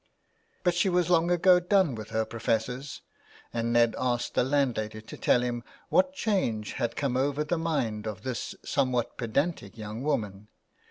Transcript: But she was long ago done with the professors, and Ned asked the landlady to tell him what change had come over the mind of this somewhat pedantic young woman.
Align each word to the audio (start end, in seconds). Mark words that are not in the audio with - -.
But 0.63 0.73
she 0.73 0.89
was 0.89 1.11
long 1.11 1.29
ago 1.29 1.59
done 1.59 1.93
with 1.93 2.09
the 2.09 2.25
professors, 2.25 3.01
and 3.53 3.71
Ned 3.71 3.93
asked 3.99 4.33
the 4.33 4.43
landlady 4.43 4.99
to 4.99 5.15
tell 5.15 5.43
him 5.43 5.63
what 5.89 6.15
change 6.15 6.71
had 6.73 6.95
come 6.95 7.15
over 7.15 7.43
the 7.43 7.59
mind 7.59 8.07
of 8.07 8.23
this 8.23 8.55
somewhat 8.65 9.15
pedantic 9.19 9.77
young 9.77 10.01
woman. 10.01 10.47